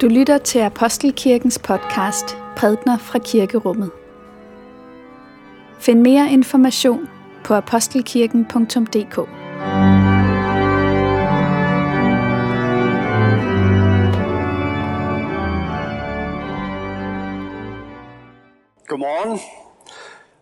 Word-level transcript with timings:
Du 0.00 0.08
lytter 0.08 0.38
til 0.38 0.58
Apostelkirkens 0.58 1.58
podcast 1.58 2.36
Prædner 2.56 2.98
fra 2.98 3.18
Kirkerummet. 3.18 3.90
Find 5.80 6.00
mere 6.00 6.32
information 6.32 7.08
på 7.44 7.54
apostelkirken.dk. 7.54 9.16
Godmorgen 18.88 19.40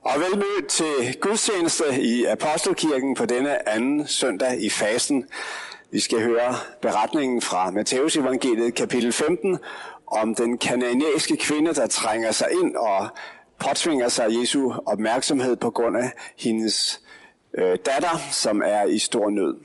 og 0.03 0.21
velmødt 0.21 0.68
til 0.68 1.21
gudstjeneste 1.21 1.84
i 2.00 2.25
Apostelkirken 2.25 3.14
på 3.14 3.26
denne 3.26 3.68
anden 3.68 4.07
søndag 4.07 4.64
i 4.64 4.71
fasten. 4.71 5.25
Vi 5.92 6.00
skal 6.00 6.22
høre 6.22 6.54
beretningen 6.82 7.42
fra 7.42 7.70
Matteus 7.70 8.16
evangeliet 8.16 8.74
kapitel 8.74 9.12
15 9.12 9.58
om 10.06 10.34
den 10.34 10.58
kananæiske 10.58 11.36
kvinde, 11.36 11.74
der 11.74 11.86
trænger 11.86 12.32
sig 12.32 12.48
ind 12.62 12.76
og 12.76 13.08
påtvinger 13.58 14.08
sig 14.08 14.26
Jesu 14.40 14.72
opmærksomhed 14.86 15.56
på 15.56 15.70
grund 15.70 15.96
af 15.96 16.10
hendes 16.38 17.00
øh, 17.54 17.78
datter, 17.86 18.18
som 18.30 18.62
er 18.64 18.84
i 18.84 18.98
stor 18.98 19.30
nød. 19.30 19.56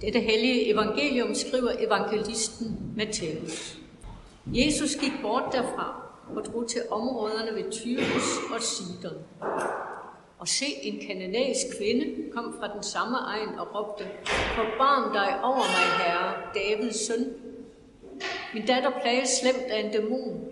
Dette 0.00 0.20
hellige 0.20 0.72
evangelium 0.72 1.34
skriver 1.34 1.70
evangelisten 1.78 2.76
Matthæus. 2.96 3.78
Jesus 4.46 4.94
gik 4.94 5.12
bort 5.22 5.44
derfra 5.52 6.02
og 6.36 6.44
drog 6.44 6.68
til 6.68 6.80
områderne 6.90 7.54
ved 7.54 7.70
Tyrus 7.70 8.38
og 8.54 8.62
Sidon. 8.62 9.14
Og 10.38 10.48
se, 10.48 10.66
en 10.82 11.06
kananæisk 11.06 11.66
kvinde 11.78 12.32
kom 12.32 12.56
fra 12.60 12.74
den 12.74 12.82
samme 12.82 13.16
egen 13.16 13.58
og 13.58 13.74
råbte, 13.74 14.04
Forbarm 14.26 15.12
dig 15.12 15.42
over 15.42 15.56
mig, 15.56 16.04
herre, 16.04 16.34
Davids 16.54 17.06
søn. 17.06 17.34
Min 18.54 18.66
datter 18.66 18.90
plages 19.02 19.28
slemt 19.28 19.66
af 19.70 19.80
en 19.80 19.92
dæmon. 19.92 20.50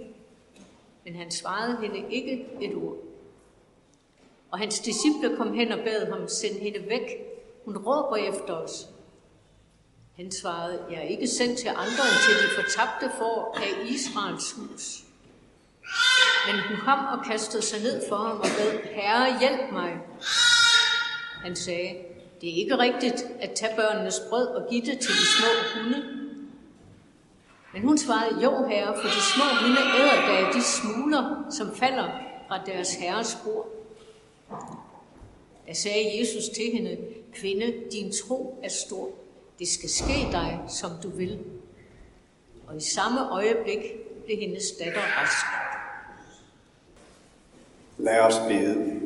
Men 1.04 1.14
han 1.14 1.30
svarede 1.30 1.78
hende 1.82 2.04
ikke 2.10 2.46
et 2.60 2.74
ord. 2.74 2.96
Og 4.50 4.58
hans 4.58 4.80
disciple 4.80 5.36
kom 5.36 5.54
hen 5.54 5.72
og 5.72 5.78
bad 5.78 6.12
ham, 6.12 6.28
send 6.28 6.54
hende 6.54 6.88
væk. 6.88 7.02
Hun 7.64 7.76
råber 7.76 8.16
efter 8.16 8.54
os. 8.54 8.88
Han 10.16 10.32
svarede, 10.32 10.84
jeg 10.90 10.98
er 10.98 11.08
ikke 11.08 11.26
sendt 11.26 11.58
til 11.58 11.68
andre 11.68 11.82
end 11.82 12.18
til 12.26 12.48
de 12.48 12.62
fortabte 12.62 13.10
for 13.18 13.56
af 13.56 13.90
Israels 13.90 14.52
hus. 14.52 15.05
Men 16.46 16.60
hun 16.68 16.76
kom 16.84 16.98
og 17.18 17.24
kastede 17.24 17.62
sig 17.62 17.82
ned 17.82 18.08
for 18.08 18.16
ham 18.16 18.36
og 18.36 18.46
bad, 18.58 18.94
Herre, 18.94 19.38
hjælp 19.40 19.72
mig. 19.72 19.98
Han 21.42 21.56
sagde, 21.56 21.96
det 22.40 22.50
er 22.50 22.54
ikke 22.54 22.78
rigtigt 22.78 23.26
at 23.40 23.50
tage 23.50 23.76
børnenes 23.76 24.20
brød 24.28 24.46
og 24.46 24.70
give 24.70 24.80
det 24.80 24.98
til 24.98 25.10
de 25.14 25.26
små 25.26 25.48
hunde. 25.74 26.04
Men 27.72 27.82
hun 27.82 27.98
svarede, 27.98 28.42
jo 28.42 28.66
herre, 28.68 28.94
for 29.00 29.08
de 29.08 29.22
små 29.34 29.44
hunde 29.60 29.80
æder 29.98 30.26
da 30.26 30.58
de 30.58 30.62
smuler, 30.62 31.46
som 31.50 31.76
falder 31.76 32.08
fra 32.48 32.60
deres 32.66 32.94
herres 32.94 33.38
bord. 33.44 33.68
Da 35.68 35.72
sagde 35.72 36.18
Jesus 36.20 36.44
til 36.44 36.70
hende, 36.72 36.98
kvinde, 37.34 37.74
din 37.92 38.12
tro 38.12 38.60
er 38.62 38.68
stor. 38.68 39.10
Det 39.58 39.68
skal 39.68 39.88
ske 39.90 40.28
dig, 40.32 40.60
som 40.68 40.90
du 41.02 41.08
vil. 41.08 41.38
Og 42.66 42.76
i 42.76 42.80
samme 42.80 43.30
øjeblik 43.30 43.78
blev 44.24 44.38
hendes 44.38 44.64
datter 44.78 45.00
rask. 45.00 45.65
Lad 48.06 48.20
os 48.20 48.38
bede. 48.48 49.00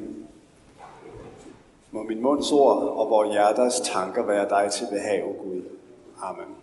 Må 1.90 2.02
min 2.02 2.20
munds 2.20 2.52
ord 2.52 2.82
og 2.82 3.10
vores 3.10 3.32
hjerters 3.32 3.80
tanker 3.80 4.26
være 4.26 4.48
dig 4.48 4.72
til 4.72 4.86
behag, 4.90 5.24
o 5.24 5.32
Gud. 5.42 5.62
Amen. 6.18 6.56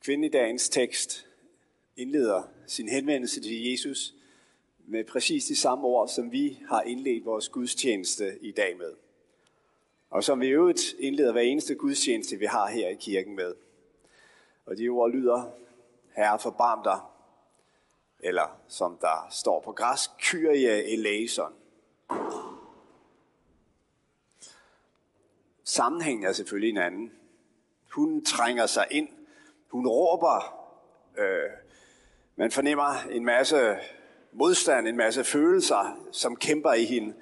Kvinden 0.00 0.24
i 0.24 0.28
dagens 0.28 0.68
tekst 0.68 1.26
indleder 1.96 2.42
sin 2.66 2.88
henvendelse 2.88 3.40
til 3.40 3.70
Jesus 3.70 4.14
med 4.78 5.04
præcis 5.04 5.44
de 5.44 5.56
samme 5.56 5.84
ord, 5.84 6.08
som 6.08 6.32
vi 6.32 6.58
har 6.68 6.82
indledt 6.82 7.24
vores 7.24 7.48
gudstjeneste 7.48 8.38
i 8.40 8.52
dag 8.52 8.76
med. 8.78 8.92
Og 10.10 10.24
som 10.24 10.40
vi 10.40 10.46
i 10.46 10.50
øvrigt 10.50 10.94
indleder 10.98 11.32
hver 11.32 11.42
eneste 11.42 11.74
gudstjeneste, 11.74 12.36
vi 12.36 12.46
har 12.46 12.68
her 12.68 12.88
i 12.88 12.94
kirken 12.94 13.36
med. 13.36 13.54
Og 14.66 14.76
de 14.76 14.88
ord 14.88 15.10
lyder, 15.10 15.50
Herre 16.16 16.38
forbarm 16.38 16.82
dig, 16.84 17.00
eller 18.24 18.60
som 18.68 18.98
der 19.00 19.26
står 19.30 19.60
på 19.60 19.72
græsk, 19.72 20.10
Kyrie 20.18 20.92
eleison. 20.92 21.52
Sammenhængen 25.64 26.26
er 26.26 26.32
selvfølgelig 26.32 26.70
en 26.70 26.78
anden. 26.78 27.12
Hun 27.92 28.24
trænger 28.24 28.66
sig 28.66 28.86
ind. 28.90 29.08
Hun 29.70 29.86
råber. 29.86 30.66
Øh, 31.18 31.50
man 32.36 32.50
fornemmer 32.50 33.08
en 33.10 33.24
masse 33.24 33.76
modstand, 34.32 34.88
en 34.88 34.96
masse 34.96 35.24
følelser, 35.24 35.98
som 36.12 36.36
kæmper 36.36 36.72
i 36.72 36.84
hende. 36.84 37.14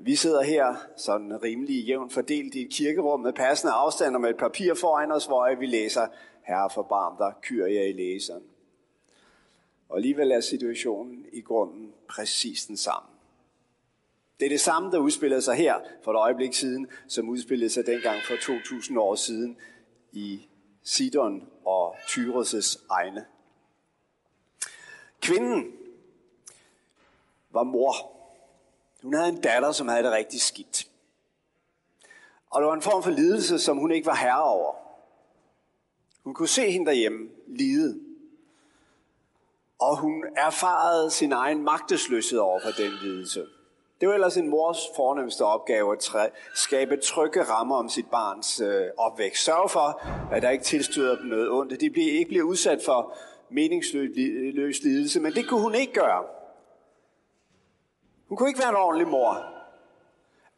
Vi 0.00 0.16
sidder 0.16 0.42
her 0.42 0.74
sådan 0.96 1.42
rimelig 1.42 1.84
jævnt 1.84 2.12
fordelt 2.12 2.54
i 2.54 2.62
et 2.62 2.72
kirkerum 2.72 3.20
med 3.20 3.32
passende 3.32 3.72
afstand 3.72 4.14
og 4.14 4.20
med 4.20 4.30
et 4.30 4.36
papir 4.36 4.74
foran 4.74 5.12
os, 5.12 5.26
hvor 5.26 5.54
vi 5.58 5.66
læser, 5.66 6.06
Herre 6.42 6.70
forbarm 6.70 7.16
dig, 7.16 7.32
Kyrie 7.42 7.88
eleison. 7.88 8.42
Og 9.92 9.98
alligevel 9.98 10.30
er 10.30 10.40
situationen 10.40 11.26
i 11.32 11.40
grunden 11.40 11.92
præcis 12.08 12.66
den 12.66 12.76
samme. 12.76 13.08
Det 14.40 14.46
er 14.46 14.50
det 14.50 14.60
samme, 14.60 14.90
der 14.90 14.98
udspillede 14.98 15.42
sig 15.42 15.56
her 15.56 15.80
for 16.04 16.12
et 16.12 16.16
øjeblik 16.16 16.54
siden, 16.54 16.86
som 17.08 17.28
udspillede 17.28 17.70
sig 17.70 17.86
dengang 17.86 18.20
for 18.28 18.34
2000 18.36 18.98
år 18.98 19.14
siden 19.14 19.56
i 20.12 20.48
Sidon 20.82 21.48
og 21.64 21.96
Tyros' 21.96 22.86
egne. 22.90 23.26
Kvinden 25.20 25.72
var 27.50 27.62
mor. 27.62 27.94
Hun 29.02 29.14
havde 29.14 29.28
en 29.28 29.40
datter, 29.40 29.72
som 29.72 29.88
havde 29.88 30.02
det 30.02 30.12
rigtig 30.12 30.40
skidt. 30.40 30.88
Og 32.50 32.60
det 32.62 32.68
var 32.68 32.74
en 32.74 32.82
form 32.82 33.02
for 33.02 33.10
lidelse, 33.10 33.58
som 33.58 33.78
hun 33.78 33.92
ikke 33.92 34.06
var 34.06 34.16
herre 34.16 34.44
over. 34.44 34.74
Hun 36.24 36.34
kunne 36.34 36.48
se 36.48 36.70
hende 36.70 36.86
derhjemme 36.86 37.28
lide 37.46 38.00
og 39.82 39.96
hun 39.96 40.24
erfarede 40.36 41.10
sin 41.10 41.32
egen 41.32 41.62
magtesløshed 41.64 42.38
over 42.38 42.60
for 42.60 42.70
den 42.70 42.92
lidelse. 43.02 43.46
Det 44.00 44.08
var 44.08 44.14
ellers 44.14 44.36
en 44.36 44.48
mors 44.48 44.78
fornemmeste 44.96 45.42
opgave 45.42 45.92
at 45.92 46.32
skabe 46.54 46.96
trygge 46.96 47.42
rammer 47.42 47.76
om 47.76 47.88
sit 47.88 48.10
barns 48.10 48.60
øh, 48.60 48.86
opvækst. 48.98 49.44
Sørg 49.44 49.70
for, 49.70 50.02
at 50.32 50.42
der 50.42 50.50
ikke 50.50 50.64
tilstøder 50.64 51.16
dem 51.16 51.26
noget 51.26 51.50
ondt. 51.50 51.80
De 51.80 51.90
bliver 51.90 52.12
ikke 52.12 52.28
bliver 52.28 52.44
udsat 52.44 52.80
for 52.84 53.16
meningsløs 53.50 54.82
lidelse, 54.82 55.20
men 55.20 55.32
det 55.32 55.48
kunne 55.48 55.60
hun 55.60 55.74
ikke 55.74 55.92
gøre. 55.92 56.24
Hun 58.28 58.36
kunne 58.36 58.48
ikke 58.48 58.60
være 58.60 58.70
en 58.70 58.76
ordentlig 58.76 59.08
mor 59.08 59.44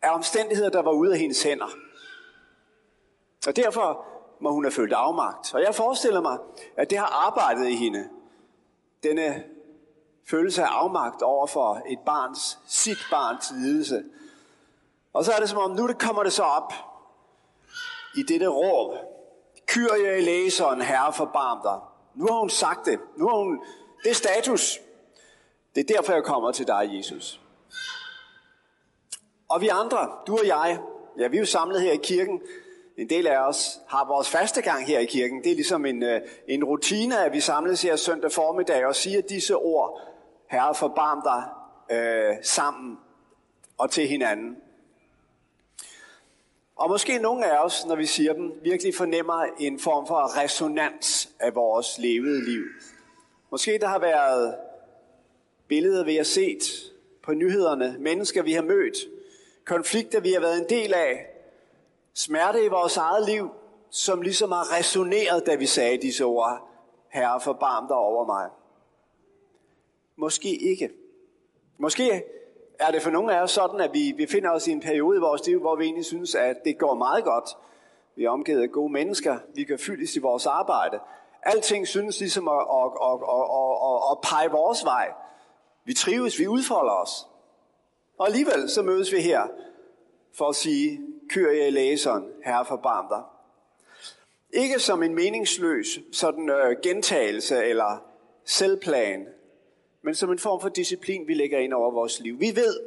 af 0.02 0.14
omstændigheder, 0.14 0.70
der 0.70 0.82
var 0.82 0.92
ude 0.92 1.12
af 1.12 1.18
hendes 1.18 1.42
hænder. 1.42 1.70
Og 3.46 3.56
derfor 3.56 4.06
må 4.40 4.52
hun 4.52 4.64
have 4.64 4.72
følt 4.72 4.92
afmagt. 4.92 5.54
Og 5.54 5.62
jeg 5.62 5.74
forestiller 5.74 6.20
mig, 6.20 6.38
at 6.76 6.90
det 6.90 6.98
har 6.98 7.26
arbejdet 7.26 7.68
i 7.68 7.76
hende 7.76 8.08
denne 9.04 9.44
følelse 10.30 10.62
af 10.62 10.66
afmagt 10.66 11.22
over 11.22 11.46
for 11.46 11.82
et 11.88 11.98
barns, 12.06 12.58
sit 12.66 12.98
barns 13.10 13.50
lidelse. 13.50 14.02
Og 15.12 15.24
så 15.24 15.32
er 15.32 15.40
det 15.40 15.48
som 15.48 15.58
om, 15.58 15.70
nu 15.70 15.88
det 15.88 15.98
kommer 15.98 16.22
det 16.22 16.32
så 16.32 16.42
op 16.42 16.72
i 18.16 18.22
dette 18.22 18.46
råb. 18.46 18.96
Kyrie 19.66 20.20
læseren, 20.20 20.82
herre 20.82 21.12
forbarm 21.12 21.60
dig. 21.62 21.80
Nu 22.14 22.26
har 22.26 22.40
hun 22.40 22.50
sagt 22.50 22.86
det. 22.86 23.00
Nu 23.16 23.28
har 23.28 23.36
hun, 23.36 23.60
det 24.04 24.10
er 24.10 24.14
status. 24.14 24.78
Det 25.74 25.90
er 25.90 25.94
derfor, 25.94 26.12
jeg 26.12 26.24
kommer 26.24 26.52
til 26.52 26.66
dig, 26.66 26.90
Jesus. 26.92 27.40
Og 29.48 29.60
vi 29.60 29.68
andre, 29.68 30.10
du 30.26 30.32
og 30.32 30.46
jeg, 30.46 30.80
ja, 31.18 31.28
vi 31.28 31.36
er 31.36 31.40
jo 31.40 31.46
samlet 31.46 31.80
her 31.80 31.92
i 31.92 32.00
kirken 32.02 32.40
en 32.96 33.08
del 33.08 33.26
af 33.26 33.38
os 33.38 33.80
har 33.88 34.06
vores 34.06 34.30
faste 34.30 34.62
gang 34.62 34.86
her 34.86 34.98
i 34.98 35.04
kirken. 35.04 35.44
Det 35.44 35.50
er 35.50 35.54
ligesom 35.54 35.86
en, 35.86 36.02
øh, 36.02 36.20
en 36.48 36.64
rutine, 36.64 37.24
at 37.24 37.32
vi 37.32 37.40
samles 37.40 37.82
her 37.82 37.96
søndag 37.96 38.32
formiddag 38.32 38.86
og 38.86 38.96
siger 38.96 39.20
disse 39.20 39.56
ord, 39.56 40.00
Herre 40.50 40.74
forbarm 40.74 41.22
dig 41.24 41.44
øh, 41.96 42.36
sammen 42.42 42.98
og 43.78 43.90
til 43.90 44.08
hinanden. 44.08 44.56
Og 46.76 46.88
måske 46.88 47.18
nogle 47.18 47.46
af 47.46 47.64
os, 47.64 47.86
når 47.86 47.96
vi 47.96 48.06
siger 48.06 48.32
dem, 48.32 48.52
virkelig 48.62 48.94
fornemmer 48.94 49.44
en 49.58 49.80
form 49.80 50.06
for 50.06 50.42
resonans 50.42 51.30
af 51.40 51.54
vores 51.54 51.98
levede 51.98 52.44
liv. 52.44 52.62
Måske 53.50 53.78
der 53.80 53.88
har 53.88 53.98
været 53.98 54.54
billeder, 55.68 56.04
vi 56.04 56.16
har 56.16 56.24
set 56.24 56.92
på 57.22 57.34
nyhederne, 57.34 57.96
mennesker, 57.98 58.42
vi 58.42 58.52
har 58.52 58.62
mødt, 58.62 58.96
konflikter, 59.64 60.20
vi 60.20 60.32
har 60.32 60.40
været 60.40 60.58
en 60.58 60.68
del 60.68 60.94
af, 60.94 61.33
Smerte 62.14 62.64
i 62.64 62.68
vores 62.68 62.96
eget 62.96 63.26
liv, 63.26 63.50
som 63.90 64.22
ligesom 64.22 64.52
har 64.52 64.78
resoneret, 64.78 65.46
da 65.46 65.54
vi 65.54 65.66
sagde 65.66 65.98
disse 65.98 66.24
ord. 66.24 66.68
Herre, 67.08 67.40
forbarm 67.40 67.86
dig 67.88 67.96
over 67.96 68.26
mig. 68.26 68.50
Måske 70.16 70.56
ikke. 70.56 70.90
Måske 71.78 72.24
er 72.78 72.90
det 72.90 73.02
for 73.02 73.10
nogle 73.10 73.36
af 73.36 73.42
os 73.42 73.50
sådan, 73.50 73.80
at 73.80 73.90
vi 73.92 74.14
befinder 74.16 74.50
os 74.50 74.66
i 74.66 74.72
en 74.72 74.80
periode 74.80 75.16
i 75.16 75.20
vores 75.20 75.46
liv, 75.46 75.60
hvor 75.60 75.76
vi 75.76 75.84
egentlig 75.84 76.04
synes, 76.04 76.34
at 76.34 76.56
det 76.64 76.78
går 76.78 76.94
meget 76.94 77.24
godt. 77.24 77.56
Vi 78.16 78.24
er 78.24 78.30
omgivet 78.30 78.62
af 78.62 78.70
gode 78.70 78.92
mennesker. 78.92 79.38
Vi 79.54 79.64
kan 79.64 79.78
fyldes 79.78 80.16
i 80.16 80.18
vores 80.18 80.46
arbejde. 80.46 81.00
Alting 81.42 81.88
synes 81.88 82.20
ligesom 82.20 82.48
at, 82.48 82.54
at, 82.54 82.92
at, 83.02 83.18
at, 83.28 83.44
at, 83.90 84.02
at 84.10 84.18
pege 84.22 84.50
vores 84.50 84.84
vej. 84.84 85.12
Vi 85.84 85.94
trives, 85.94 86.38
vi 86.38 86.48
udfolder 86.48 86.92
os. 86.92 87.28
Og 88.18 88.26
alligevel 88.26 88.70
så 88.70 88.82
mødes 88.82 89.12
vi 89.12 89.20
her 89.20 89.42
for 90.38 90.48
at 90.48 90.54
sige, 90.56 91.00
kører 91.28 91.52
jeg 91.52 91.68
i 91.68 91.70
læseren, 91.70 92.24
herre 92.44 92.64
forbarm 92.64 93.06
dig. 93.08 93.22
Ikke 94.62 94.78
som 94.78 95.02
en 95.02 95.14
meningsløs 95.14 96.00
sådan 96.12 96.50
øh, 96.50 96.76
gentagelse 96.82 97.64
eller 97.64 98.02
selvplan, 98.44 99.26
men 100.02 100.14
som 100.14 100.32
en 100.32 100.38
form 100.38 100.60
for 100.60 100.68
disciplin, 100.68 101.28
vi 101.28 101.34
lægger 101.34 101.58
ind 101.58 101.72
over 101.72 101.90
vores 101.90 102.20
liv. 102.20 102.40
Vi 102.40 102.56
ved, 102.56 102.80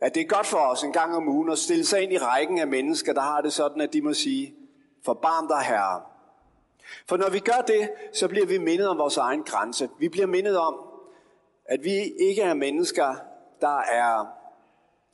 at 0.00 0.14
det 0.14 0.20
er 0.20 0.26
godt 0.26 0.46
for 0.46 0.58
os 0.58 0.82
en 0.82 0.92
gang 0.92 1.16
om 1.16 1.28
ugen 1.28 1.50
at 1.50 1.58
stille 1.58 1.84
sig 1.84 2.02
ind 2.02 2.12
i 2.12 2.18
rækken 2.18 2.58
af 2.58 2.66
mennesker, 2.66 3.12
der 3.12 3.20
har 3.20 3.40
det 3.40 3.52
sådan, 3.52 3.80
at 3.80 3.92
de 3.92 4.02
må 4.02 4.12
sige, 4.12 4.54
forbarm 5.04 5.48
dig 5.48 5.60
herre. 5.60 6.02
For 7.06 7.16
når 7.16 7.30
vi 7.30 7.38
gør 7.38 7.64
det, 7.66 7.90
så 8.12 8.28
bliver 8.28 8.46
vi 8.46 8.58
mindet 8.58 8.88
om 8.88 8.98
vores 8.98 9.16
egen 9.16 9.42
grænse. 9.42 9.88
Vi 9.98 10.08
bliver 10.08 10.26
mindet 10.26 10.58
om, 10.58 10.74
at 11.64 11.84
vi 11.84 12.12
ikke 12.18 12.42
er 12.42 12.54
mennesker, 12.54 13.14
der 13.60 13.78
er 13.78 14.26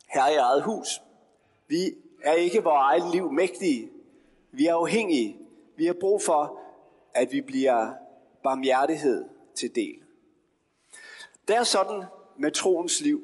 herre 0.06 0.32
i 0.32 0.36
eget 0.36 0.62
hus. 0.62 1.02
Vi 1.68 1.94
er 2.22 2.32
ikke 2.32 2.62
vores 2.62 2.80
eget 2.80 3.14
liv 3.14 3.32
mægtige. 3.32 3.90
Vi 4.52 4.66
er 4.66 4.74
afhængige. 4.74 5.36
Vi 5.76 5.86
har 5.86 5.96
brug 6.00 6.22
for, 6.22 6.60
at 7.14 7.32
vi 7.32 7.40
bliver 7.40 7.92
barmhjertighed 8.42 9.24
til 9.54 9.74
del. 9.74 9.96
Det 11.48 11.56
er 11.56 11.64
sådan 11.64 12.04
med 12.38 12.50
troens 12.50 13.00
liv, 13.00 13.22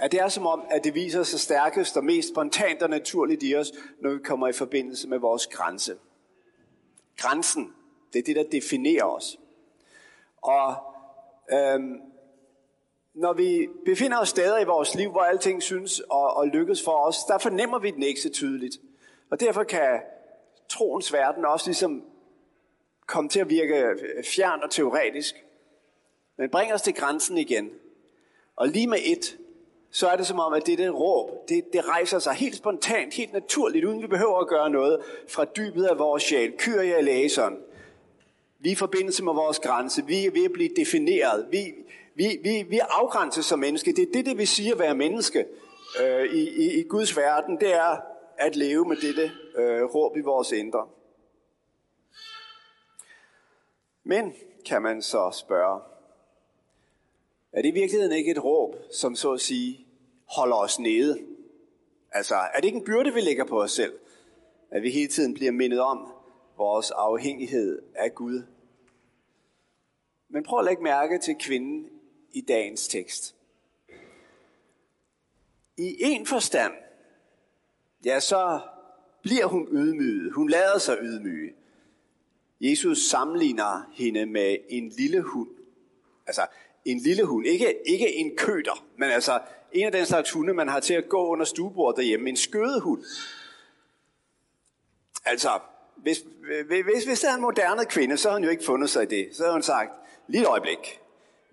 at 0.00 0.12
det 0.12 0.20
er 0.20 0.28
som 0.28 0.46
om, 0.46 0.62
at 0.70 0.84
det 0.84 0.94
viser 0.94 1.22
sig 1.22 1.40
stærkest 1.40 1.96
og 1.96 2.04
mest 2.04 2.28
spontant 2.28 2.82
og 2.82 2.90
naturligt 2.90 3.42
i 3.42 3.54
os, 3.56 3.72
når 4.00 4.10
vi 4.10 4.18
kommer 4.18 4.48
i 4.48 4.52
forbindelse 4.52 5.08
med 5.08 5.18
vores 5.18 5.46
grænse. 5.46 5.96
Grænsen, 7.16 7.74
det 8.12 8.18
er 8.18 8.22
det, 8.22 8.36
der 8.36 8.44
definerer 8.52 9.04
os. 9.04 9.38
Og 10.42 10.74
øhm, 11.52 12.00
når 13.16 13.32
vi 13.32 13.68
befinder 13.84 14.18
os 14.18 14.28
steder 14.28 14.58
i 14.58 14.64
vores 14.64 14.94
liv, 14.94 15.10
hvor 15.10 15.20
alting 15.20 15.62
synes 15.62 16.00
og, 16.00 16.36
og 16.36 16.46
lykkes 16.46 16.82
for 16.84 16.92
os, 16.92 17.16
der 17.28 17.38
fornemmer 17.38 17.78
vi 17.78 17.90
den 17.90 18.02
ikke 18.02 18.20
så 18.20 18.30
tydeligt. 18.30 18.76
Og 19.30 19.40
derfor 19.40 19.64
kan 19.64 20.00
troens 20.68 21.12
verden 21.12 21.44
også 21.44 21.66
ligesom 21.66 22.04
komme 23.06 23.30
til 23.30 23.40
at 23.40 23.50
virke 23.50 23.84
fjern 24.24 24.62
og 24.62 24.70
teoretisk. 24.70 25.34
Men 26.38 26.50
bring 26.50 26.72
os 26.72 26.82
til 26.82 26.94
grænsen 26.94 27.38
igen. 27.38 27.70
Og 28.56 28.68
lige 28.68 28.86
med 28.86 28.98
et, 29.04 29.38
så 29.90 30.08
er 30.08 30.16
det 30.16 30.26
som 30.26 30.40
om, 30.40 30.52
at 30.52 30.66
det, 30.66 30.78
det 30.78 30.94
råb, 30.94 31.48
det, 31.48 31.72
det 31.72 31.88
rejser 31.88 32.18
sig 32.18 32.34
helt 32.34 32.56
spontant, 32.56 33.14
helt 33.14 33.32
naturligt, 33.32 33.84
uden 33.84 34.02
vi 34.02 34.06
behøver 34.06 34.38
at 34.38 34.48
gøre 34.48 34.70
noget 34.70 35.00
fra 35.28 35.44
dybet 35.44 35.84
af 35.84 35.98
vores 35.98 36.22
sjæl. 36.22 36.52
Kyr 36.58 36.80
jeg 36.80 37.04
læseren. 37.04 37.56
Vi 38.58 38.68
er 38.68 38.72
i 38.72 38.76
forbindelse 38.76 39.24
med 39.24 39.32
vores 39.32 39.58
grænse. 39.58 40.06
Vi 40.06 40.26
er 40.26 40.30
ved 40.30 40.44
at 40.44 40.52
blive 40.52 40.70
defineret. 40.76 41.46
Vi, 41.50 41.74
vi, 42.16 42.38
vi, 42.42 42.62
vi 42.62 42.78
er 42.78 42.86
afgrænset 42.90 43.44
som 43.44 43.58
menneske. 43.58 43.92
Det 43.92 44.02
er 44.02 44.12
det, 44.12 44.26
det 44.26 44.38
vil 44.38 44.48
sige 44.48 44.72
at 44.72 44.78
være 44.78 44.94
menneske 44.94 45.46
øh, 46.02 46.24
i, 46.24 46.48
i, 46.48 46.80
i 46.80 46.82
Guds 46.82 47.16
verden. 47.16 47.60
Det 47.60 47.74
er 47.74 47.96
at 48.38 48.56
leve 48.56 48.84
med 48.84 48.96
dette 48.96 49.32
øh, 49.56 49.82
råb 49.82 50.16
i 50.16 50.20
vores 50.20 50.52
indre. 50.52 50.88
Men 54.04 54.34
kan 54.66 54.82
man 54.82 55.02
så 55.02 55.30
spørge, 55.32 55.80
er 57.52 57.62
det 57.62 57.68
i 57.68 57.72
virkeligheden 57.72 58.12
ikke 58.12 58.30
et 58.30 58.44
råb, 58.44 58.76
som 58.92 59.16
så 59.16 59.32
at 59.32 59.40
sige 59.40 59.86
holder 60.36 60.56
os 60.56 60.78
nede? 60.78 61.18
Altså, 62.12 62.34
er 62.34 62.56
det 62.56 62.64
ikke 62.64 62.78
en 62.78 62.84
byrde, 62.84 63.14
vi 63.14 63.20
lægger 63.20 63.44
på 63.44 63.62
os 63.62 63.72
selv? 63.72 63.98
At 64.70 64.82
vi 64.82 64.90
hele 64.90 65.08
tiden 65.08 65.34
bliver 65.34 65.52
mindet 65.52 65.80
om 65.80 66.12
vores 66.56 66.90
afhængighed 66.90 67.82
af 67.94 68.14
Gud. 68.14 68.42
Men 70.28 70.44
prøv 70.44 70.58
at 70.58 70.64
lægge 70.64 70.82
mærke 70.82 71.18
til 71.18 71.34
kvinden 71.40 71.95
i 72.36 72.40
dagens 72.40 72.88
tekst. 72.88 73.34
I 75.76 75.96
en 75.98 76.26
forstand, 76.26 76.72
ja, 78.04 78.20
så 78.20 78.60
bliver 79.22 79.46
hun 79.46 79.68
ydmyget. 79.72 80.32
Hun 80.32 80.48
lader 80.50 80.78
sig 80.78 80.98
ydmyge. 81.02 81.52
Jesus 82.60 82.98
sammenligner 82.98 83.90
hende 83.92 84.26
med 84.26 84.56
en 84.68 84.88
lille 84.88 85.20
hund. 85.20 85.48
Altså, 86.26 86.46
en 86.84 86.98
lille 86.98 87.24
hund. 87.24 87.46
Ikke, 87.46 87.88
ikke 87.88 88.14
en 88.14 88.36
køter, 88.36 88.86
men 88.98 89.10
altså 89.10 89.40
en 89.72 89.86
af 89.86 89.92
den 89.92 90.06
slags 90.06 90.30
hunde, 90.30 90.54
man 90.54 90.68
har 90.68 90.80
til 90.80 90.94
at 90.94 91.08
gå 91.08 91.26
under 91.26 91.44
stuebordet 91.44 91.96
derhjemme. 91.96 92.28
En 92.28 92.36
skødehund. 92.36 93.04
Altså, 95.24 95.60
hvis, 95.96 96.24
hvis, 96.66 97.04
hvis 97.04 97.20
det 97.20 97.30
er 97.30 97.34
en 97.34 97.40
moderne 97.40 97.84
kvinde, 97.84 98.16
så 98.16 98.28
har 98.28 98.36
hun 98.36 98.44
jo 98.44 98.50
ikke 98.50 98.64
fundet 98.64 98.90
sig 98.90 99.02
i 99.02 99.06
det. 99.06 99.36
Så 99.36 99.44
har 99.44 99.52
hun 99.52 99.62
sagt, 99.62 99.90
lige 100.28 100.42
et 100.42 100.48
øjeblik. 100.48 101.00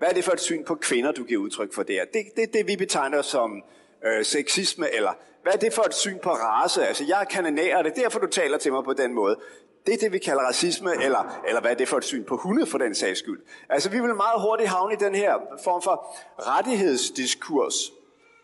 Hvad 0.03 0.11
er 0.11 0.15
det 0.15 0.23
for 0.23 0.31
et 0.31 0.39
syn 0.39 0.63
på 0.63 0.75
kvinder, 0.75 1.11
du 1.11 1.23
giver 1.23 1.41
udtryk 1.41 1.73
for 1.73 1.83
der? 1.83 2.05
Det 2.13 2.21
er 2.21 2.23
det, 2.35 2.53
det, 2.53 2.67
vi 2.67 2.75
betegner 2.75 3.21
som 3.21 3.63
øh, 4.05 4.25
sexisme, 4.25 4.95
eller 4.95 5.11
hvad 5.43 5.53
er 5.53 5.57
det 5.57 5.73
for 5.73 5.83
et 5.83 5.93
syn 5.93 6.19
på 6.19 6.29
race? 6.29 6.87
Altså, 6.87 7.03
jeg 7.07 7.21
er 7.21 7.25
kanonær, 7.25 7.77
og 7.77 7.83
det 7.83 7.97
er 7.97 8.01
derfor, 8.01 8.19
du 8.19 8.27
taler 8.27 8.57
til 8.57 8.71
mig 8.71 8.83
på 8.83 8.93
den 8.93 9.13
måde. 9.13 9.39
Det 9.85 9.93
er 9.93 9.97
det, 9.97 10.11
vi 10.11 10.17
kalder 10.17 10.41
racisme, 10.41 11.03
eller, 11.03 11.41
eller 11.47 11.61
hvad 11.61 11.71
er 11.71 11.75
det 11.75 11.87
for 11.87 11.97
et 11.97 12.03
syn 12.03 12.23
på 12.23 12.37
hunde 12.37 12.65
for 12.65 12.77
den 12.77 12.95
sags 12.95 13.19
skyld. 13.19 13.41
Altså, 13.69 13.89
vi 13.89 13.99
vil 13.99 14.15
meget 14.15 14.41
hurtigt 14.41 14.69
havne 14.69 14.93
i 14.93 14.97
den 14.97 15.15
her 15.15 15.33
form 15.63 15.81
for 15.81 16.15
rettighedsdiskurs, 16.39 17.91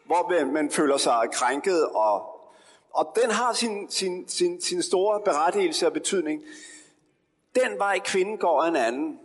hvor 0.06 0.30
man, 0.30 0.54
man 0.54 0.72
føler 0.72 0.98
sig 0.98 1.28
krænket, 1.34 1.86
og, 1.86 2.22
og 2.94 3.18
den 3.22 3.32
har 3.32 3.54
sin, 3.54 3.90
sin, 3.90 4.28
sin, 4.28 4.62
sin 4.62 4.82
store 4.82 5.22
berettigelse 5.26 5.88
og 5.88 5.94
betydning. 5.94 6.42
Den 7.56 7.78
vej 7.78 8.00
kvinden 8.00 8.38
går 8.38 8.64
en 8.64 8.76
anden. 8.76 9.20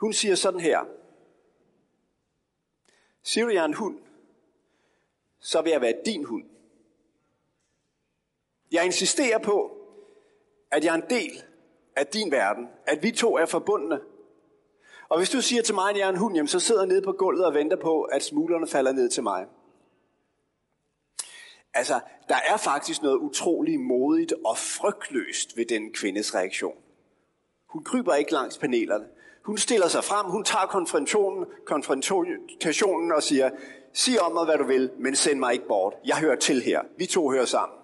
Hun 0.00 0.12
siger 0.12 0.34
sådan 0.34 0.60
her. 0.60 0.97
Siger 3.22 3.44
du, 3.44 3.52
jeg 3.52 3.60
er 3.60 3.64
en 3.64 3.74
hund, 3.74 3.98
så 5.40 5.62
vil 5.62 5.70
jeg 5.70 5.80
være 5.80 5.94
din 6.06 6.24
hund. 6.24 6.44
Jeg 8.72 8.84
insisterer 8.84 9.38
på, 9.38 9.78
at 10.70 10.84
jeg 10.84 10.90
er 10.90 11.02
en 11.02 11.10
del 11.10 11.42
af 11.96 12.06
din 12.06 12.30
verden, 12.30 12.68
at 12.86 13.02
vi 13.02 13.10
to 13.10 13.36
er 13.36 13.46
forbundne. 13.46 14.00
Og 15.08 15.18
hvis 15.18 15.30
du 15.30 15.40
siger 15.40 15.62
til 15.62 15.74
mig, 15.74 15.90
at 15.90 15.96
jeg 15.96 16.04
er 16.04 16.08
en 16.08 16.16
hund, 16.16 16.34
jamen, 16.34 16.48
så 16.48 16.60
sidder 16.60 16.80
jeg 16.80 16.88
nede 16.88 17.02
på 17.02 17.12
gulvet 17.12 17.46
og 17.46 17.54
venter 17.54 17.76
på, 17.76 18.02
at 18.02 18.22
smuglerne 18.22 18.66
falder 18.66 18.92
ned 18.92 19.10
til 19.10 19.22
mig. 19.22 19.46
Altså, 21.74 22.00
der 22.28 22.36
er 22.48 22.56
faktisk 22.56 23.02
noget 23.02 23.16
utrolig 23.16 23.80
modigt 23.80 24.32
og 24.44 24.58
frygtløst 24.58 25.56
ved 25.56 25.66
den 25.66 25.92
kvindes 25.92 26.34
reaktion. 26.34 26.76
Hun 27.66 27.84
kryber 27.84 28.14
ikke 28.14 28.32
langs 28.32 28.58
panelerne. 28.58 29.08
Hun 29.48 29.58
stiller 29.58 29.88
sig 29.88 30.04
frem, 30.04 30.26
hun 30.26 30.44
tager 30.44 30.66
konfrontationen, 30.66 31.46
konfrontationen 31.66 33.12
og 33.12 33.22
siger, 33.22 33.50
sig 33.92 34.20
om 34.20 34.32
mig, 34.32 34.44
hvad 34.44 34.58
du 34.58 34.64
vil, 34.64 34.90
men 34.98 35.16
send 35.16 35.38
mig 35.38 35.52
ikke 35.52 35.68
bort. 35.68 35.94
Jeg 36.04 36.16
hører 36.16 36.36
til 36.36 36.62
her. 36.62 36.82
Vi 36.96 37.06
to 37.06 37.30
hører 37.30 37.44
sammen. 37.44 37.78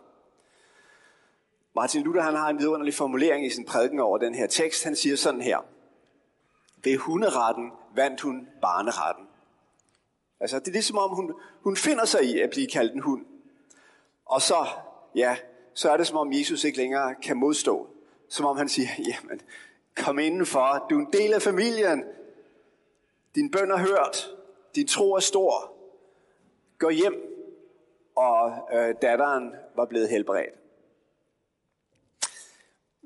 Martin 1.75 2.03
Luther 2.03 2.23
han 2.23 2.35
har 2.35 2.49
en 2.49 2.59
vidunderlig 2.59 2.95
formulering 2.95 3.47
i 3.47 3.51
sin 3.51 3.65
prædiken 3.65 4.01
over 4.01 4.19
den 4.19 4.35
her 4.35 4.47
tekst. 4.47 4.85
Han 4.85 4.97
siger 4.97 5.17
sådan 5.17 5.41
her. 5.41 5.59
Ved 6.85 6.97
hunderetten 6.97 7.73
vandt 7.95 8.21
hun 8.21 8.49
barneretten. 8.63 9.27
Altså, 10.41 10.59
det 10.59 10.69
er 10.69 10.73
ligesom 10.73 10.99
om, 10.99 11.11
hun, 11.11 11.35
hun 11.63 11.77
finder 11.77 12.05
sig 12.05 12.25
i 12.25 12.41
at 12.41 12.51
blive 12.51 12.67
kaldt 12.67 12.95
en 12.95 13.01
hund. 13.01 13.25
Og 14.27 14.43
så, 14.43 14.67
ja, 15.15 15.37
så 15.75 15.91
er 15.91 15.97
det 15.97 16.07
som 16.07 16.17
om 16.17 16.33
Jesus 16.33 16.65
ikke 16.65 16.79
længere 16.79 17.15
kan 17.15 17.37
modstå. 17.37 17.87
Som 18.29 18.47
om 18.47 18.57
han 18.57 18.69
siger, 18.69 18.89
jamen, 18.99 19.41
kom 19.97 20.19
indenfor, 20.19 20.87
du 20.91 20.97
er 20.97 21.01
en 21.01 21.13
del 21.13 21.33
af 21.33 21.43
familien. 21.43 22.05
Din 23.35 23.51
bøn 23.51 23.71
er 23.71 23.79
hørt, 23.79 24.31
din 24.75 24.87
tro 24.87 25.15
er 25.15 25.21
stor. 25.21 25.73
Gå 26.79 26.89
hjem, 26.89 27.15
og 28.17 28.53
øh, 28.73 28.95
datteren 29.03 29.55
var 29.77 29.85
blevet 29.85 30.09
helbredt. 30.09 30.55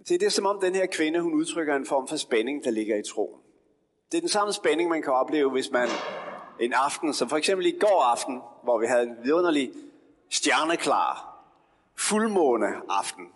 Se, 0.04 0.18
det 0.18 0.26
er 0.26 0.30
som 0.30 0.46
om 0.46 0.60
den 0.60 0.74
her 0.74 0.86
kvinde, 0.86 1.20
hun 1.20 1.34
udtrykker 1.34 1.76
en 1.76 1.86
form 1.86 2.08
for 2.08 2.16
spænding, 2.16 2.64
der 2.64 2.70
ligger 2.70 2.96
i 2.96 3.02
troen. 3.02 3.40
Det 4.12 4.16
er 4.16 4.20
den 4.20 4.28
samme 4.28 4.52
spænding, 4.52 4.90
man 4.90 5.02
kan 5.02 5.12
opleve, 5.12 5.50
hvis 5.50 5.70
man 5.70 5.88
en 6.60 6.72
aften, 6.72 7.14
som 7.14 7.28
for 7.28 7.36
eksempel 7.36 7.66
i 7.66 7.78
går 7.78 8.02
aften, 8.02 8.40
hvor 8.62 8.78
vi 8.78 8.86
havde 8.86 9.02
en 9.02 9.16
vidunderlig 9.22 9.72
stjerneklar, 10.30 11.38
fuldmåne 11.96 12.66
aften, 12.88 13.28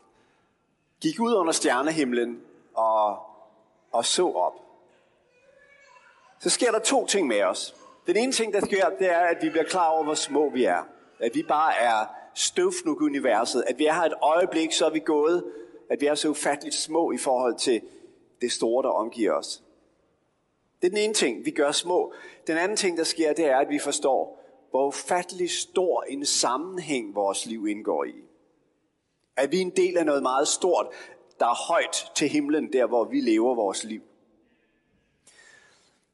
gik 1.00 1.20
ud 1.20 1.34
under 1.34 1.52
stjernehimlen 1.52 2.40
og, 2.74 3.31
og 3.92 4.04
så 4.04 4.28
op. 4.28 4.54
Så 6.40 6.50
sker 6.50 6.70
der 6.70 6.78
to 6.78 7.06
ting 7.06 7.26
med 7.26 7.42
os. 7.42 7.74
Den 8.06 8.16
ene 8.16 8.32
ting, 8.32 8.52
der 8.52 8.60
sker, 8.60 8.88
det 8.98 9.10
er, 9.10 9.20
at 9.20 9.36
vi 9.42 9.50
bliver 9.50 9.64
klar 9.64 9.88
over, 9.88 10.04
hvor 10.04 10.14
små 10.14 10.50
vi 10.50 10.64
er. 10.64 10.82
At 11.18 11.34
vi 11.34 11.42
bare 11.42 11.78
er 11.78 12.06
støvfnug 12.34 13.02
universet. 13.02 13.64
At 13.66 13.78
vi 13.78 13.86
er 13.86 13.92
her 13.92 14.02
et 14.02 14.14
øjeblik, 14.22 14.72
så 14.72 14.86
er 14.86 14.90
vi 14.90 14.98
gået 14.98 15.44
at 15.92 16.00
vi 16.00 16.06
er 16.06 16.14
så 16.14 16.28
ufatteligt 16.28 16.74
små 16.74 17.12
i 17.12 17.18
forhold 17.18 17.58
til 17.58 17.82
det 18.40 18.52
store, 18.52 18.82
der 18.82 18.88
omgiver 18.88 19.32
os. 19.32 19.62
Det 20.82 20.86
er 20.86 20.90
den 20.90 20.98
ene 20.98 21.14
ting, 21.14 21.44
vi 21.44 21.50
gør 21.50 21.72
små. 21.72 22.12
Den 22.46 22.56
anden 22.58 22.76
ting, 22.76 22.98
der 22.98 23.04
sker, 23.04 23.32
det 23.32 23.44
er, 23.44 23.56
at 23.56 23.68
vi 23.68 23.78
forstår, 23.78 24.42
hvor 24.70 24.86
ufattelig 24.86 25.50
stor 25.50 26.02
en 26.02 26.24
sammenhæng 26.26 27.14
vores 27.14 27.46
liv 27.46 27.66
indgår 27.68 28.04
i. 28.04 28.14
At 29.36 29.52
vi 29.52 29.56
er 29.56 29.60
en 29.60 29.76
del 29.76 29.98
af 29.98 30.06
noget 30.06 30.22
meget 30.22 30.48
stort 30.48 30.86
der 31.42 31.48
er 31.48 31.72
højt 31.72 32.12
til 32.14 32.28
himlen, 32.28 32.72
der 32.72 32.86
hvor 32.86 33.04
vi 33.04 33.20
lever 33.20 33.54
vores 33.54 33.84
liv. 33.84 34.02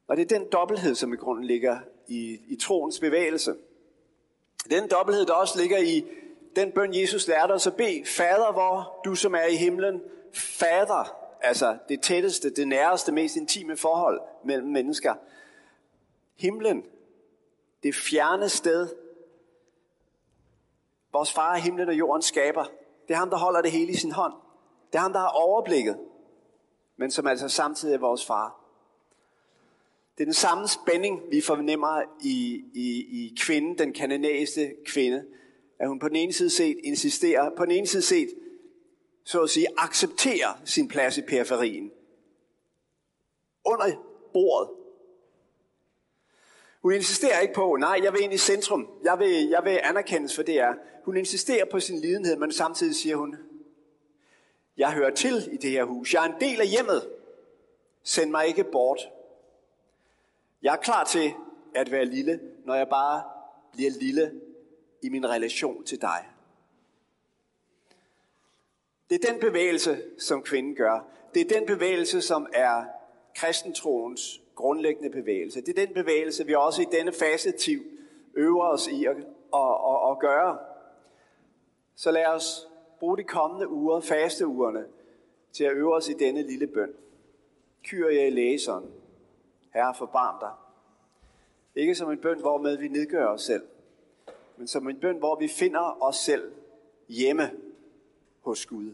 Og 0.06 0.16
det 0.16 0.23
er 0.23 0.38
den 0.38 0.49
dobbelthed, 0.52 0.94
som 0.94 1.12
i 1.12 1.16
grunden 1.16 1.44
ligger 1.44 1.78
i, 2.06 2.40
i 2.49 2.56
troens 2.56 3.00
bevægelse. 3.00 3.54
Den 4.70 4.88
dobbelthed, 4.88 5.26
der 5.26 5.32
også 5.32 5.61
ligger 5.61 5.78
i 5.78 6.04
den 6.56 6.73
bøn, 6.73 6.94
Jesus 6.94 7.28
lærte 7.28 7.52
os 7.52 7.66
at 7.66 7.76
bede. 7.76 8.04
Fader, 8.06 8.52
hvor 8.52 9.00
du 9.04 9.14
som 9.14 9.35
er 9.35 9.44
i 9.44 9.56
himlen, 9.56 10.02
fader, 10.32 11.16
altså 11.40 11.78
det 11.88 12.00
tætteste, 12.00 12.50
det 12.50 12.68
næreste, 12.68 13.12
mest 13.12 13.37
intime 13.37 13.76
forhold 13.76 14.20
mellem 14.44 14.68
mennesker. 14.68 15.14
Himlen, 16.37 16.85
det 17.82 17.94
fjerne 17.94 18.49
sted, 18.49 18.88
vores 21.12 21.32
far 21.32 21.54
er 21.54 21.58
himlen 21.58 21.88
og 21.88 21.94
jorden 21.94 22.23
skaber. 22.23 22.64
Det 23.08 23.14
er 23.14 23.18
ham, 23.18 23.30
der 23.30 23.37
holder 23.37 23.62
det 23.62 23.70
hele 23.70 23.92
i 23.92 23.97
sin 23.97 24.12
hånd. 24.12 24.32
Det 24.92 24.99
er 24.99 25.02
ham, 25.02 25.12
der 25.12 25.21
har 25.21 25.28
overblikket, 25.28 25.99
men 26.97 27.11
som 27.11 27.26
altså 27.26 27.49
samtidig 27.49 27.95
er 27.95 27.99
vores 27.99 28.26
far. 28.26 28.64
Det 30.18 30.25
er 30.25 30.26
den 30.26 30.35
samme 30.35 30.68
spænding, 30.68 31.23
vi 31.30 31.40
fornemmer 31.40 32.02
i, 32.21 32.64
i, 32.75 32.88
i 33.25 33.35
kvinden, 33.40 33.78
den 33.78 33.92
kanadiske 33.92 34.75
kvinde. 34.87 35.25
At 35.78 35.88
hun 35.88 35.99
på 35.99 36.09
den 36.09 36.16
ene 36.16 36.33
side 36.33 36.50
set 36.50 36.76
insisterer, 36.85 37.50
på 37.57 37.64
den 37.64 37.73
ene 37.73 37.87
side 37.87 38.02
set, 38.02 38.28
så 39.25 39.42
at 39.42 39.50
sige, 39.50 39.66
accepterer 39.76 40.61
sin 40.64 40.88
plads 40.88 41.18
i 41.18 41.23
periferien. 41.23 41.90
Under 43.64 43.87
bordet. 44.33 44.71
Hun 46.83 46.92
insisterer 46.92 47.40
ikke 47.40 47.54
på, 47.54 47.76
nej, 47.76 48.00
jeg 48.02 48.12
vil 48.12 48.23
ind 48.23 48.33
i 48.33 48.38
centrum. 48.38 48.88
Jeg 49.04 49.18
vil, 49.18 49.49
jeg 49.49 49.64
vil 49.64 49.80
anerkendes 49.83 50.35
for 50.35 50.42
det 50.42 50.61
er. 50.61 50.75
Hun 51.04 51.16
insisterer 51.16 51.64
på 51.71 51.80
sin 51.80 52.00
lidenhed, 52.00 52.37
men 52.37 52.52
samtidig 52.52 52.95
siger 52.95 53.16
hun, 53.16 53.37
jeg 54.78 54.92
hører 54.92 55.11
til 55.11 55.49
i 55.52 55.56
det 55.56 55.70
her 55.70 55.85
hus. 55.85 56.14
Jeg 56.14 56.26
er 56.26 56.35
en 56.35 56.40
del 56.40 56.61
af 56.61 56.66
hjemmet. 56.66 57.08
Send 58.02 58.30
mig 58.30 58.47
ikke 58.47 58.64
bort. 58.64 59.08
Jeg 60.62 60.73
er 60.73 60.76
klar 60.76 61.04
til 61.04 61.32
at 61.75 61.90
være 61.90 62.04
lille, 62.04 62.40
når 62.64 62.75
jeg 62.75 62.88
bare 62.88 63.23
bliver 63.73 63.90
lille 63.90 64.40
i 65.02 65.08
min 65.08 65.28
relation 65.28 65.85
til 65.85 66.00
dig. 66.00 66.28
Det 69.11 69.25
er 69.25 69.32
den 69.32 69.40
bevægelse, 69.40 70.02
som 70.18 70.42
kvinden 70.42 70.75
gør. 70.75 71.06
Det 71.35 71.42
er 71.42 71.58
den 71.58 71.66
bevægelse, 71.66 72.23
som 72.23 72.47
er 72.52 72.85
kristentroens 73.35 74.40
grundlæggende 74.54 75.11
bevægelse. 75.11 75.61
Det 75.61 75.78
er 75.78 75.87
den 75.87 75.94
bevægelse, 75.94 76.47
vi 76.47 76.54
også 76.54 76.82
i 76.82 76.87
denne 76.92 77.12
fasetiv 77.12 77.82
øver 78.35 78.64
os 78.64 78.87
i 78.87 79.04
at, 79.04 79.16
at, 79.54 79.76
at, 79.88 80.11
at 80.11 80.18
gøre. 80.20 80.58
Så 81.94 82.11
lad 82.11 82.26
os 82.26 82.67
bruge 82.98 83.16
de 83.16 83.24
kommende 83.24 83.68
uger, 83.68 84.00
fasteugerne, 84.00 84.86
til 85.52 85.64
at 85.64 85.72
øve 85.72 85.94
os 85.94 86.08
i 86.08 86.12
denne 86.12 86.42
lille 86.42 86.66
bøn. 86.66 86.94
Kyr 87.82 88.08
jeg 88.08 88.26
i 88.26 88.30
læseren. 88.30 88.92
Herre, 89.74 89.94
forbarm 89.94 90.36
dig. 90.40 90.52
Ikke 91.74 91.94
som 91.94 92.10
en 92.10 92.18
bøn, 92.18 92.40
hvormed 92.40 92.76
vi 92.76 92.88
nedgør 92.88 93.26
os 93.26 93.42
selv, 93.42 93.62
men 94.56 94.66
som 94.66 94.88
en 94.88 95.00
bøn, 95.00 95.18
hvor 95.18 95.36
vi 95.36 95.48
finder 95.48 96.02
os 96.02 96.16
selv 96.16 96.52
hjemme 97.08 97.50
hos 98.40 98.66
Gud. 98.66 98.92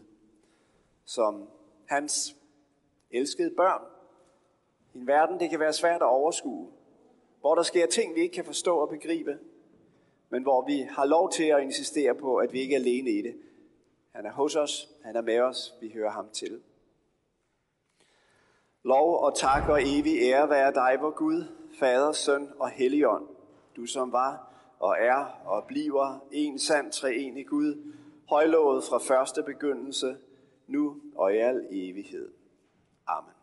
Som 1.05 1.49
hans 1.85 2.35
elskede 3.11 3.49
børn. 3.49 3.81
I 4.93 4.97
en 4.97 5.07
verden, 5.07 5.39
det 5.39 5.49
kan 5.49 5.59
være 5.59 5.73
svært 5.73 6.01
at 6.01 6.07
overskue. 6.07 6.67
Hvor 7.39 7.55
der 7.55 7.63
sker 7.63 7.85
ting, 7.85 8.15
vi 8.15 8.21
ikke 8.21 8.33
kan 8.33 8.45
forstå 8.45 8.77
og 8.77 8.89
begribe. 8.89 9.39
Men 10.29 10.43
hvor 10.43 10.65
vi 10.65 10.87
har 10.89 11.05
lov 11.05 11.31
til 11.31 11.43
at 11.43 11.63
insistere 11.63 12.15
på, 12.15 12.35
at 12.35 12.53
vi 12.53 12.59
ikke 12.59 12.75
er 12.75 12.79
alene 12.79 13.09
i 13.09 13.21
det. 13.21 13.35
Han 14.15 14.25
er 14.25 14.31
hos 14.31 14.55
os, 14.55 14.89
han 15.03 15.15
er 15.15 15.21
med 15.21 15.39
os, 15.39 15.73
vi 15.81 15.91
hører 15.93 16.11
ham 16.11 16.29
til. 16.29 16.61
Lov 18.83 19.19
og 19.19 19.37
tak 19.37 19.69
og 19.69 19.81
evig 19.81 20.17
ære 20.21 20.49
være 20.49 20.73
dig, 20.73 20.97
vor 21.01 21.11
Gud, 21.11 21.43
Fader, 21.79 22.11
Søn 22.11 22.51
og 22.59 22.69
Helligånd, 22.69 23.27
du 23.75 23.85
som 23.85 24.11
var 24.11 24.53
og 24.79 24.95
er 24.99 25.41
og 25.45 25.63
bliver 25.67 26.27
en 26.31 26.59
sand 26.59 26.91
treenig 26.91 27.47
Gud, 27.47 27.93
højlovet 28.29 28.83
fra 28.83 28.97
første 28.97 29.43
begyndelse, 29.43 30.17
nu 30.67 31.01
og 31.15 31.33
i 31.33 31.37
al 31.37 31.67
evighed. 31.71 32.33
Amen. 33.07 33.34